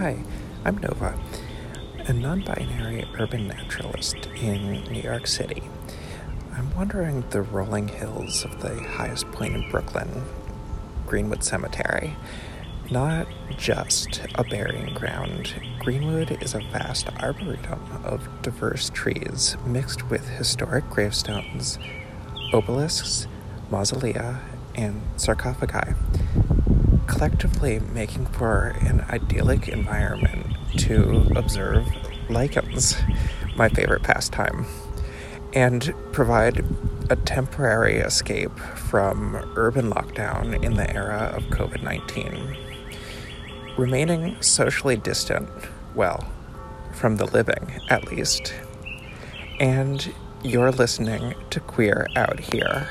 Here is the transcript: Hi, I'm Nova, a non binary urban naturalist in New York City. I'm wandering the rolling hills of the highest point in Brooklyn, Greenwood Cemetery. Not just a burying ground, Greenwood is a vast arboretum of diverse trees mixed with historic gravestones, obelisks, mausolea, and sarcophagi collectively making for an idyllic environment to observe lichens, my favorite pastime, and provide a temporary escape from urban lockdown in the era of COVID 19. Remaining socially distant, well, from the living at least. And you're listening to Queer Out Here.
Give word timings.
Hi, 0.00 0.16
I'm 0.64 0.78
Nova, 0.78 1.14
a 2.06 2.14
non 2.14 2.40
binary 2.40 3.06
urban 3.18 3.48
naturalist 3.48 4.16
in 4.34 4.82
New 4.84 5.02
York 5.02 5.26
City. 5.26 5.62
I'm 6.54 6.74
wandering 6.74 7.22
the 7.28 7.42
rolling 7.42 7.88
hills 7.88 8.42
of 8.46 8.62
the 8.62 8.82
highest 8.82 9.30
point 9.30 9.56
in 9.56 9.70
Brooklyn, 9.70 10.08
Greenwood 11.06 11.44
Cemetery. 11.44 12.16
Not 12.90 13.26
just 13.58 14.22
a 14.36 14.42
burying 14.42 14.94
ground, 14.94 15.52
Greenwood 15.80 16.42
is 16.42 16.54
a 16.54 16.60
vast 16.72 17.10
arboretum 17.22 17.86
of 18.02 18.26
diverse 18.40 18.88
trees 18.88 19.58
mixed 19.66 20.08
with 20.08 20.26
historic 20.30 20.88
gravestones, 20.88 21.78
obelisks, 22.54 23.26
mausolea, 23.70 24.40
and 24.76 25.02
sarcophagi 25.18 25.92
collectively 27.10 27.80
making 27.92 28.24
for 28.26 28.68
an 28.82 29.00
idyllic 29.10 29.68
environment 29.68 30.46
to 30.78 31.26
observe 31.34 31.84
lichens, 32.28 32.96
my 33.56 33.68
favorite 33.68 34.02
pastime, 34.04 34.64
and 35.52 35.92
provide 36.12 36.64
a 37.10 37.16
temporary 37.16 37.96
escape 37.96 38.56
from 38.76 39.34
urban 39.56 39.90
lockdown 39.90 40.62
in 40.62 40.74
the 40.74 40.88
era 40.94 41.32
of 41.34 41.42
COVID 41.46 41.82
19. 41.82 42.56
Remaining 43.76 44.40
socially 44.40 44.96
distant, 44.96 45.48
well, 45.96 46.30
from 46.92 47.16
the 47.16 47.26
living 47.26 47.80
at 47.88 48.04
least. 48.04 48.54
And 49.58 50.14
you're 50.44 50.70
listening 50.70 51.34
to 51.50 51.58
Queer 51.58 52.06
Out 52.14 52.38
Here. 52.38 52.88